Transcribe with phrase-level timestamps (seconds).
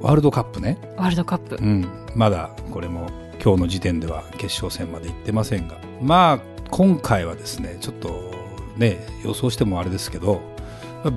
[0.00, 0.78] ワールドカップね。
[0.96, 1.56] ワールドカップ。
[1.56, 1.88] うん。
[2.14, 3.08] まだこれも
[3.42, 5.78] 今日の時点では決勝戦まで行ってませんが。
[6.00, 8.32] まあ今回はですねちょっと
[8.76, 10.40] ね予想してもあれですけど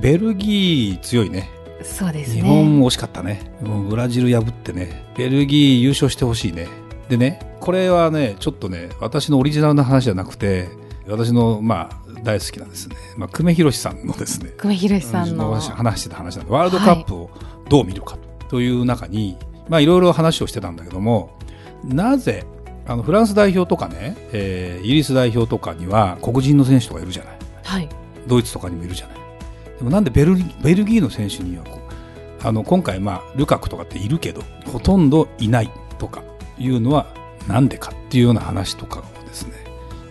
[0.01, 1.49] ベルギー強いね。
[1.83, 2.41] そうですね。
[2.41, 3.51] 日本も惜しかったね。
[3.61, 5.11] ブラジル破ってね。
[5.17, 6.67] ベルギー優勝してほしいね。
[7.09, 10.69] でねこれはねちょっとね私のオリジナルな話じゃなくて
[11.07, 14.51] 私のまあ大好きなですね、まあ、久米宏さんのですね。
[14.57, 15.51] 久米宏さんの。
[15.51, 17.29] 私話してた話なんでワールドカップを
[17.69, 18.17] どう見るか
[18.49, 21.37] という中に、まあいろいろ話をしてたんだけども
[21.83, 22.45] なぜ
[22.87, 27.37] あのフランス代表とかね、えーイギリス代表とかには黒人の選手とかいるじゃない。
[27.63, 27.89] はい。
[28.27, 29.17] ドイツとかにもいるじゃない。
[29.77, 31.63] でもなんでベルギベルギーの選手には
[32.43, 36.23] あの今回、まあ、ルカクとかっているけどほとんどいないとか
[36.57, 37.07] いうのは
[37.47, 39.53] なんでかっていうような話とかをですね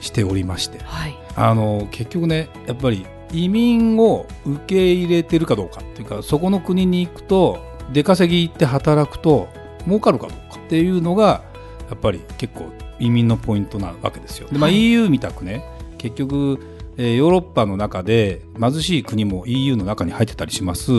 [0.00, 0.78] しておりまして。
[0.84, 1.16] はい。
[1.36, 7.58] あの結局ねやっぱり移民を受け入れてるかどうかっていうかそこの国に行くと
[7.92, 9.48] 出稼ぎ行って働くと
[9.86, 11.42] 儲かるかどうかっていうのが
[11.88, 14.48] やっぱり結構移民のポイントなわけですよ。
[14.48, 15.64] でまあ、はい EU みたくね
[15.98, 16.58] 結局、
[16.96, 20.92] えーヨーロッパの中で貧しい国も EU の中に入ってたりします。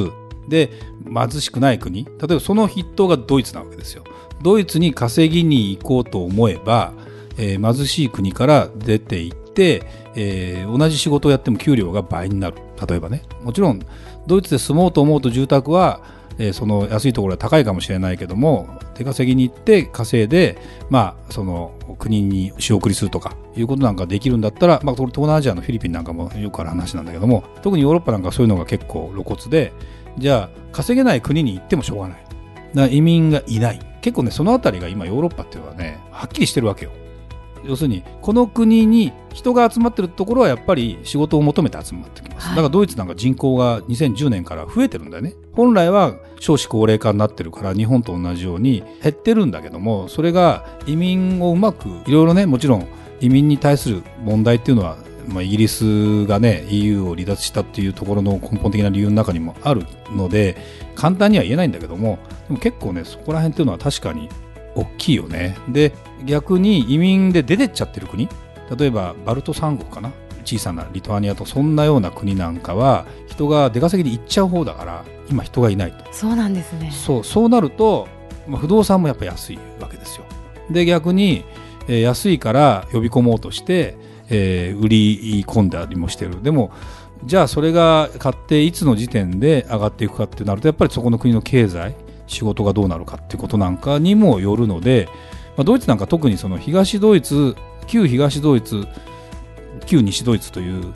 [0.47, 0.71] で
[1.13, 4.03] 貧しくない国例えばその筆頭がドイツなわけですよ。
[4.41, 6.93] ドイツに稼ぎに行こうと思えば、
[7.37, 9.83] えー貧しい国から出て行って、
[10.15, 13.81] えー同じ仕事をやっても給料が倍になる例えばねもちろん
[14.25, 16.01] ドイツで住もうと思うと住宅は、
[16.39, 20.57] えーその安いところは高いかもしれないけども出稼ぎに行って稼いで、
[20.89, 29.73] まあ、その国に仕送りするとかいうことなんかできるんだったら、まあ、東南アジアのフィリピンなんかもよくある話なんだけども特にヨーロッパなんかそういうのが結構露骨で
[30.17, 32.23] じゃあ稼げない国に行ってもしょうがない。
[32.23, 32.33] だか
[32.73, 33.79] ら移民がいない。
[34.01, 36.91] 結構ねそのあたりが今ヨーロッパっていうのはねはっきりしてるわけよ。
[37.65, 42.55] 要するにこの国に人が集まってるところはやっぱり仕事を求めて集まってきます、はい。
[42.55, 45.35] だからドイツなんか人口が2010年から増えてるんだよね。
[45.53, 52.87] 本来は少子高齢化になってるから日本と同じように減ってるんだけどもそれが移民をうまくいろいろねもちろん
[53.19, 54.97] 移民に対する問題っていうのは
[55.29, 60.57] まあ、イギリスがね EU を離脱したっていうところの根本的な理由の中にもあるので
[60.95, 64.29] 簡単には言えないんだけどもでも結構ねそこら辺っていうのは確かに
[64.75, 65.57] 大きいよね。
[65.69, 65.93] で
[66.25, 68.27] 逆に移民で出てっちゃってる国？
[68.77, 70.11] 例えばバルト三国かな？
[70.45, 76.11] 小さなリトアニアとそんなような国なんかは人が出稼ぎで行っちゃう方だから今人がいないと。
[76.11, 76.91] そうなんですね。
[76.91, 78.07] そうそうなると、
[78.47, 80.25] まあ、不動産もやっぱ安いわけですよ。
[80.71, 81.43] で逆に、
[81.87, 83.95] えー安いから呼び込もうとして、
[84.29, 86.41] えー売り込んだりもしてる。
[86.41, 86.71] でも
[87.25, 91.95] じゃあそれが買っていつの時点で上がっていくかってなるとやっぱりそこの国の経済
[92.27, 95.09] 仕事がどうなるかっていうことなんかにもよるので、
[95.59, 97.53] まあ、ドイツなんか特にその東ドイツ
[97.85, 98.87] 旧東ドイツ
[99.85, 100.93] 旧西ドイツという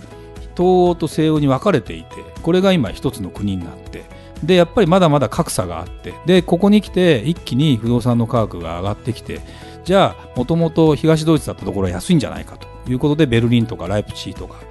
[0.55, 4.05] 東欧と西欧に分かれていてこれが今一つの国になって
[4.41, 9.41] でやっぱりまだまだ格差があってでここに来て一気に不動産の価格が上がってきて
[9.83, 14.61] じゃあもともと東ドイツだったところは安いんじゃないかということでベルリンとかライプチヒとか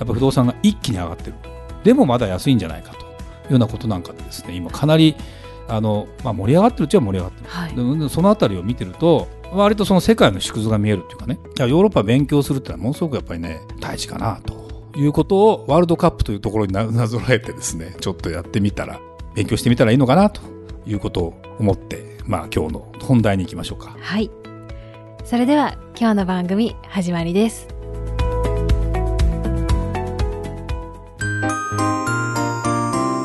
[0.00, 1.34] やっぱ不動産が一気に上がってる
[1.84, 3.12] でもまだ安いんじゃないかというよ
[3.50, 5.14] うなことなんかでですね今かなり
[5.68, 7.50] あの、まあ、盛り上がってるっちゃ盛り上がってる。
[7.50, 7.98] はい。
[7.98, 11.38] でそのあたりを見てると割とその世界の縮図が見えるっていうかね。
[11.58, 19.00] いやヨーロッパ勉強するってのはものすごくやっぱりね大事かなということをワールドカップというところにななぞらえてですねちょっとやってみたら
[19.34, 20.40] 勉強してみたらいいのかなと
[20.86, 23.96] いうことを思ってまあ今日の本題に行きましょうか。
[24.00, 24.30] はい。
[25.24, 27.68] それでは今日の番組始まりです。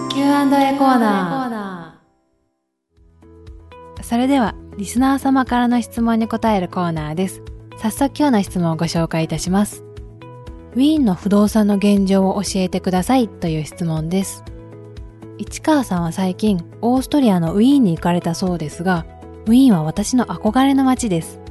[0.09, 7.41] Q&A コーナーそれではリスナー様からの質問に答えるコーナーです。
[7.77, 9.83] 早速今日の質問をご紹介いたします。
[10.73, 14.45] ウィーンの不動産の現状を教えてくださいという質問です。
[15.37, 19.05] 市川さんは最近オーストリアのウィーンに行かれたそうですが
[19.47, 21.41] ウィーンは私の憧れの街です。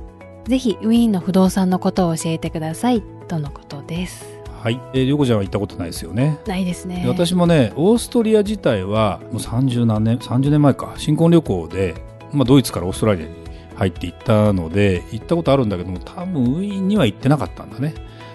[0.45, 4.25] ぜひウィーンの不動産のことを教えてくださいとのことです。
[4.63, 6.39] はい、えー、りょうこちゃんは行ったことないですよね。
[6.47, 7.03] ないですね。
[7.03, 10.95] で私もねオーストリア自体はもう30何年30年前か。
[10.97, 13.35] 新婚旅行で、まあ、ドイツからオーストラリアに
[13.77, 17.95] 入って行ったので行ったことあるんだけども多分ウィーンには行ってなかったんだね。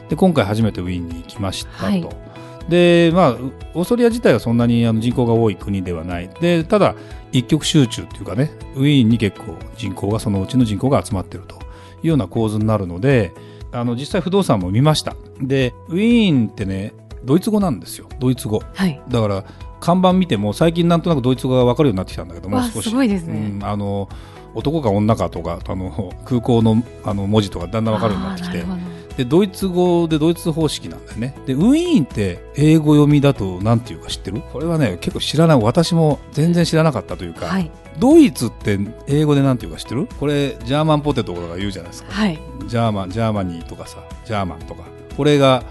[0.09, 2.07] で今回初めてウィーンに行きましたと、はい。
[2.69, 3.31] でまあ
[3.73, 6.29] オーストリア自体はそんなにあの人口が多い国ではない。
[6.41, 6.95] でただ
[7.31, 11.59] 一極集中っていうかねウィーンに結構人口がそのうちの人口が集まってるとい
[12.05, 13.33] うような構図になるので
[13.71, 15.15] あの実際不動産も見ました。
[15.41, 16.93] でウィーンってね
[17.23, 18.07] ドイツ語なんですよ。
[18.19, 18.61] ドイツ語。
[18.73, 19.01] はい。
[19.09, 19.43] だから
[19.85, 22.89] 看板見ても最近なんとなくドイツ語が分かるようになってきたんだけどもわ少し。
[22.89, 23.51] すごいですね。
[23.53, 24.09] うん、あの
[24.55, 28.65] 男か女かとかあの 空港のあの文字とかだんだん分かるようになってきて。
[29.15, 31.35] でドイツ語でドイツ方式なんだよね。
[31.45, 34.41] でウィーンって英語読みだと何ていうか知ってる？
[34.51, 37.71] これはね結構知らない私も全然知らなかったというか、はい。
[37.97, 38.77] ドイツって
[39.07, 40.09] 英語で何ていうか知ってる？
[40.19, 42.11] これジャーマンポテトとか言うじゃないですか。
[42.11, 42.39] はい。
[42.67, 44.83] German Germany とかさ German とか。
[45.15, 45.63] これが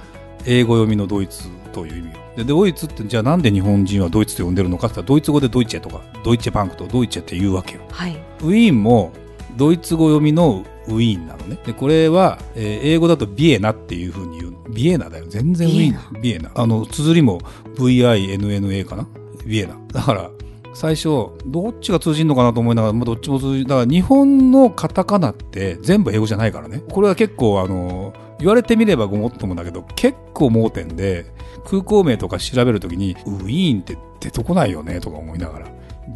[0.46, 7.82] 英語読みのドイツという意味よでドイツってじゃあなんで日本人はドイツと呼んでるのかって言ったらドイツ語で Deutsche とか Deutsche Bank と Deutsche って言うわけよ。
[7.90, 8.16] はい。
[8.40, 9.12] ウィーンも
[9.56, 11.58] ドイツ語読みのウィーンなのね。
[11.64, 14.54] でこれは、えー英語だとビエナっていうふうに言う。
[14.70, 15.26] ビエナだよ。
[15.28, 16.22] 全然ウィーン。
[16.22, 16.50] ビエナ。
[16.54, 17.40] あの綴りも
[17.76, 19.06] VINNA かな？
[19.46, 19.78] ビエナ。
[19.92, 20.30] だから
[20.72, 26.82] 最初どっちが通じるのかなと思いながら、まあ、どっちも通じだから日本のカタカナって全部英語じゃないからね。
[26.90, 28.12] これは結構あの
[28.44, 31.24] 言われてみればごもっともだけど結構盲点で
[31.64, 35.66] 空港名とか調べるときにウィーンって出てこないよねとか思いながら。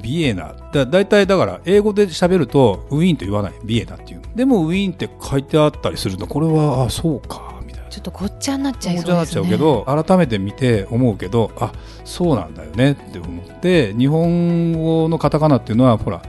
[0.03, 0.55] ビエナ。
[0.71, 3.55] だだいたいだから英語で喋るとウィーンと言わない。
[3.65, 7.89] ビエナっていうでもウィーンって書いてあったりするとこれはあそうかみたいな。
[7.89, 9.07] ちょっとごっちゃになっちゃいおそうですね。
[9.07, 11.73] 茶になっちゃうけど改めて見て思うけどあ
[12.05, 16.21] そうなんだよねって思って日本語のカタカナっていうのはほら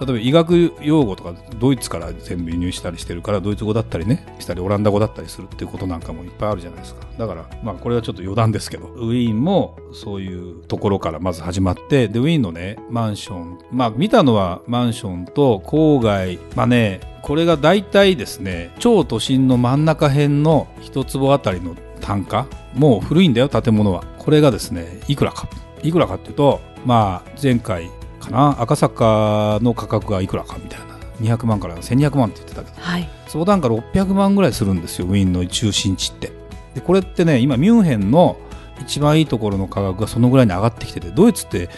[0.00, 7.06] 例えば医学用語とかドイツから全部輸入したりしてるからドイツ語だったりねしたりオランダ語だったりするっていうことなんかもいっぱいあるじゃないですか。
[7.18, 8.86] だからまあこれはちょっと余談ですけど。
[8.88, 24.04] ウィーンもそういうところからまず始まってでウィーンのねマンションまあ見たのはマンションと郊外まあねこれが大体ですね超都心の真ん中辺の一坪あたりの単価もう古いんだよ建物は。
[24.18, 25.48] これがですねいくらか。
[25.82, 27.90] いくらかっていうとまあ前回
[28.26, 28.60] かな。
[28.60, 30.86] 赤坂の価格がいくらかみたいな。
[31.20, 32.80] 200万から1200万って言ってたけど。
[32.80, 33.08] はい。
[33.26, 36.32] 相談価600万ぐらいするんですよウィーンの中心地って。
[36.74, 38.36] でこれってね今ミュンヘンの
[38.80, 41.70] 一番いいところの価格がそのぐらいに上がってきててドイツって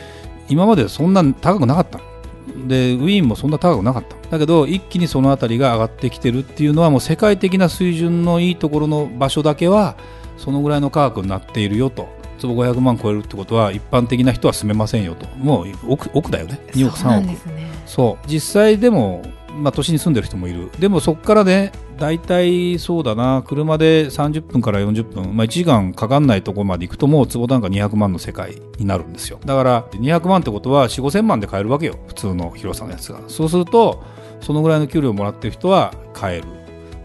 [0.49, 2.05] 今までそんな高くなかったの。
[2.67, 9.97] でウィーンもそんな高くなかっただけど一気にその辺りが上がってきてるっていうのはもう世界的な水準のいいところの場所だけは
[10.37, 15.26] そのぐらいの価格になっているよと坪500万超えるってことは一般的な人は住めませんよと。
[15.37, 16.61] もう億億だよね。
[16.73, 17.70] 2億そうな3億んですね。
[17.87, 18.26] そう。
[18.26, 19.23] 実際でも、
[19.55, 20.70] まあ、都心に住んでる人もいる。
[20.79, 29.41] でもそこからね大体そうだな車で30分から40分、まあ、1時間かかんないところまで行くともう坪単価200万の世界になるんですよ。
[29.44, 31.99] だから200万ってことは4 5千万で買えるわけよ。
[32.06, 33.20] 普通の広さのやつが。
[33.29, 34.02] そうすると
[34.41, 36.57] そのぐらいの給料をもらってる人は買える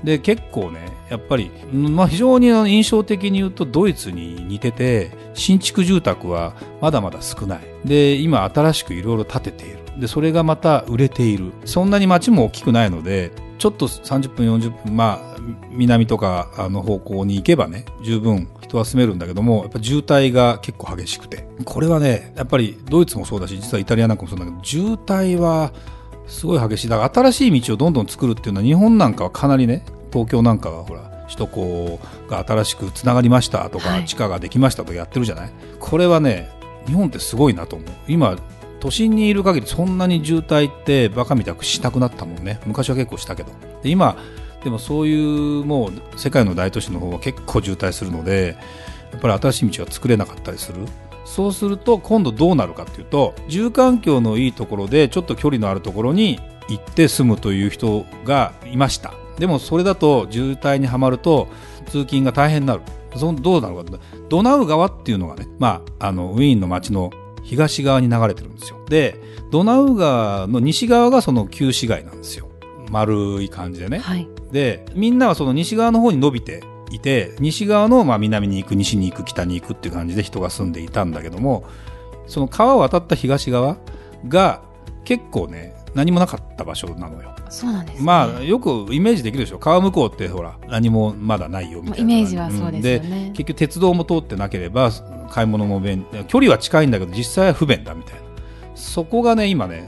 [0.04, 7.62] で結構ねやっぱり、まあ、非常に印象的に言うとドイツに似てて新築住宅はまだまだ少ない。
[7.86, 9.80] で今新しくいろいろ建てている。
[10.00, 11.52] でそれがまた売れている。
[11.66, 15.38] そんなに街も大きくないのでちょっと30分40分まあ
[15.70, 21.48] 南とかの方向に行けばね十分人は住めるんだけどもやっぱ渋滞が結構激しくて。
[21.64, 25.72] これはねやっぱりドイツもそうだし実はイタリアなんかもそうだけど渋滞は
[26.28, 26.90] すごい激しい。
[26.90, 32.00] だから新しい道をどんどん作るっていうのは日本なんかはかなりね東京なんかはほら首都高
[32.30, 34.06] が新しくつながりましたとか、はい。
[34.06, 35.52] 地下ができましたとかやってるじゃない？
[35.80, 36.50] これはね
[36.88, 37.90] 日本ってすごいなと思う。
[38.08, 38.38] 今
[38.80, 42.60] 都心にいる限りそんなに渋滞ってバカみたくしなくなったもんね。
[42.66, 43.52] 昔は結構したけど。
[43.82, 44.18] で今
[44.64, 48.58] でもそういうもう世界の大都市の方は結構渋滞するので
[49.12, 50.86] やっぱり新しい道が作れなかったりする
[51.26, 59.14] そうすると今度どうなるかっていうと住環境のいいところでちょっと距離のあるところに行って住むという人がいました。
[59.38, 61.48] でもそれだと渋滞にはまると
[61.88, 62.82] 通勤が大変になる。
[63.16, 63.84] そのどうなるか
[64.30, 67.12] ドナウ川っていうのがね、まあ、あのウィーンの街の
[67.44, 68.84] 東側に流れてるんですよ。
[68.90, 69.20] で
[69.52, 72.50] ドナウ川の西側がその旧市街なんですよ。
[72.90, 74.28] 丸い感じでね、はい。
[74.52, 81.66] でみんなはその西側の方に伸びていて西側のまあ南に行く西に行く北に行くっていう感じで人が住んでいたんだけども
[82.28, 83.78] その川を渡った東側
[84.28, 84.62] が
[85.04, 87.36] 結構ね何もなかった場所なのよ。
[87.50, 88.06] そうなんですね。
[88.06, 89.60] まあよくイメージできるでしょ。
[89.60, 93.30] 川向こうってほら何もまだないよみたいなイメージはそうですよね。
[93.30, 94.92] ん結局鉄道も通ってなければ
[95.30, 98.22] 買い物も便距離は近いんだけど実際は不便だみたいな。
[98.76, 99.86] そこがね今ね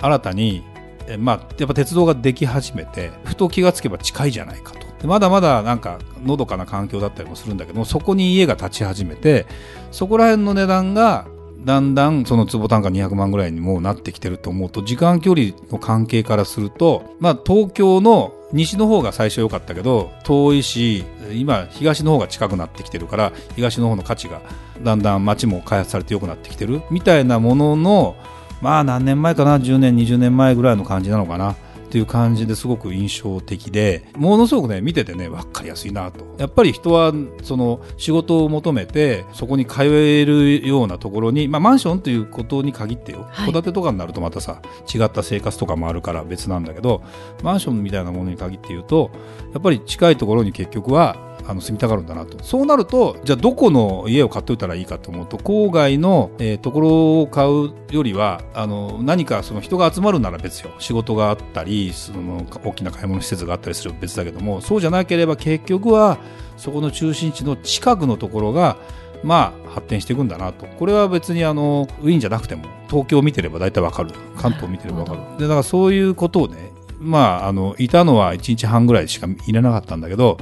[0.00, 0.62] 新たに
[1.08, 9.46] えまあやっぱ鉄道ができ始めてふと気がつけば近いじゃないかとでまだまだなんかのどかな環境だったりもするんだけどそこに家が建ち始めて
[9.90, 11.26] そこら辺の値段が
[11.64, 24.40] だんだんその坪単価200万ぐらいにもうなってきてると思うと時間距離の関係からすると、まあ、東京の西の方が最初良かったけど遠いし今東の方が近くなってきてるから東の方の価値が
[24.82, 28.16] だんだん街も開発されて良くなってきてるみたいなものの
[28.62, 31.56] まあ何年前かな10年20年前ぐらいの感じなのかな。
[31.86, 36.26] っていう感じですごく印象的でものすごくね見ててね分かりやすいなと。
[36.38, 37.12] やっぱり人は
[37.42, 43.28] その仕事を求めてそこに通えるようなところに、まあ、マンションということに限ってよ。
[43.46, 44.60] 戸、建てとかになるとまたさ
[44.92, 47.02] 違った生活とかもあるから別なんだけど
[47.42, 49.10] マンションみたいなものに限って言うと
[49.52, 51.16] やっぱり近いところに結局は
[51.48, 52.42] あの住みたがるんだなと。
[52.42, 60.70] そうなるとじゃあどこの家を買っておいたらいいかと思うと郊外の、えー、ところを買うよりはあの何かその人が集まるなら別よ。
[60.78, 66.18] 仕事があったりその大きな買い物施設があったりする別だけどもそうじゃなければ結局は
[66.56, 68.76] そこの中心地の近くのところが
[69.22, 70.66] まあ発展していくんだなと。
[70.66, 74.10] これは別にあのウィーンじゃなくても東京を見てれば大体わかる。
[74.36, 75.20] 関東を見てればわかる。
[75.38, 80.38] でだからそういうことをねまああのいたのは1日半ぐらいしかいれなかったんだけど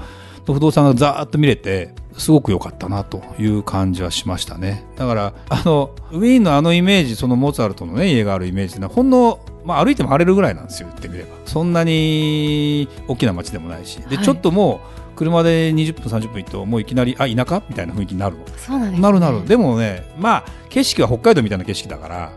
[0.53, 4.85] 不動産がざーっと見れてすごく良かったなという感じはしましたね。
[4.97, 11.35] だからあのウィーンのあのイメージそのモーツァルトのね家があるイメージはほんのまあ、歩いても晴れるぐらいなんですよ言ってみれば。
[11.47, 13.97] そんなに大きな街でもないし。
[14.03, 14.83] で、はい、ちょっとも
[15.13, 18.45] う車で20分30分行くともういきなりあ田舎みたいな雰囲気になるの。
[18.59, 19.47] そうなんです、ね、なるなる。
[19.47, 22.33] でもねまあ景色は北海道みたいな景色だから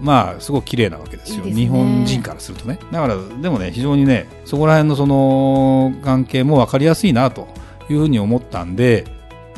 [0.00, 2.78] まあすごく綺麗なわけですよ、ね、日本人からするとね。
[2.90, 7.48] だからでもね非常にねそこら辺のその関係も分かりやすいなと
[7.88, 9.04] いうふうに思ったんで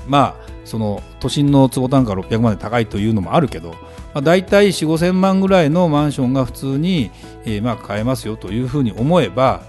[0.06, 3.76] まあその都心の坪単価600万で高いというのもあるけど、ま
[4.14, 7.10] あ、大体4 5千万ぐらいのマンションが普通に、
[7.44, 9.62] えー、まあ買えますよというふうに思えば、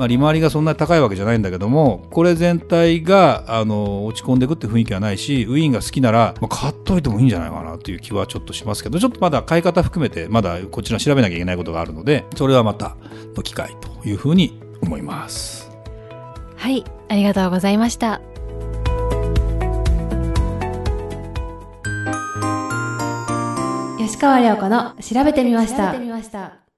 [0.00, 12.96] まあ、利回りがそんなに高いわけじゃないんだけどもこれ全体があの落ち込んでいくって雰囲気はないしウィーンが好きなら、まあ、買っといてもいいんじゃないかなという気はちょっとしますけどちょっとまだ買い方含めてまだこちら調べなきゃいけないことがあるのでそれはまた
[13.36, 15.70] の機会というふうに思います。
[16.56, 18.22] はいありがとうございました。
[23.98, 26.69] 吉川良子の調べてみました。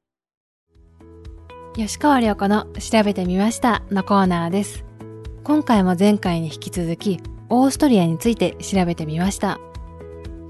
[1.75, 4.85] 吉川良子の調べてみましたのコーナーです。
[5.43, 9.59] 今回も前回に引き続き、オーストリアについて調べてみました。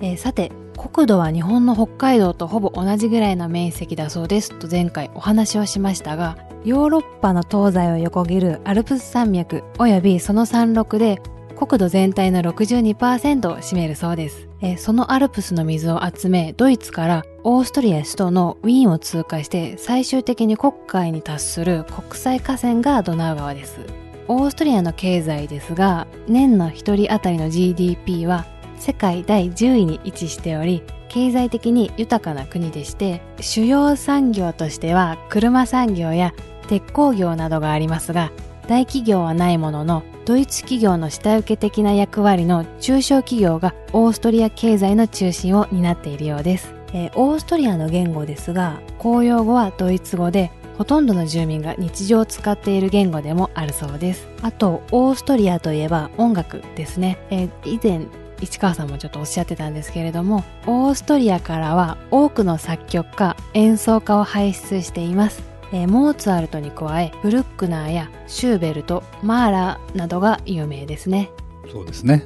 [0.00, 11.22] えー、さて、国土は日本の北海道とほぼ同じぐらいの面積だそうですと前回お話をしましたが、ヨーロッパの東西を横切るアルプス山脈及びその山麓で
[11.56, 14.48] 国土全体の62%を占めるそうです。
[14.78, 23.80] そのアルプスの水を集め、ドイツからオーストリア首都のウィーンを通過して最終的に国海に達する国際河川がドナウ川です。
[24.28, 28.46] オーストリアの経済ですが、年の1人当たりの GDP は
[28.78, 36.32] 世界第10位に位置しており、経済的に豊かな国でして、主要産業としては車産業や
[36.68, 38.30] 鉄鋼業などがありますが、
[38.72, 54.26] 大企業はないもののドイツ企業の下請け的な役割の中小企業がオーストリア経済の中心を担っているようです、えー、オーストリアの言語ですが公用語はドイツ語でほとんどの住民が日常を使っている言語でもあるそうです。
[54.40, 58.06] あとオーストリアといえば音楽ですね、えー、以前
[58.40, 65.51] 市川さんもちょっとおっしゃってたんですけれどもオーストリアからは多くの作曲家演奏家を輩出しています。
[65.72, 71.30] えー、モーツァルトに加えブルックナーやシューベルトマーラーなどが有名ですね。
[71.70, 72.24] そうですね。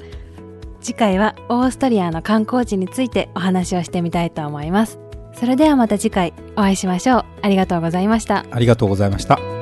[0.81, 4.99] 次回はオーストリアの観光地についてお話をしてみたいと思います。
[5.35, 7.25] それではまた次回お会いしましょう。
[7.43, 8.47] ありがとうございました。
[8.51, 9.56] ありがとうございました